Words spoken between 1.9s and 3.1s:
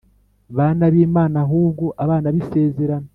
abana b isezerano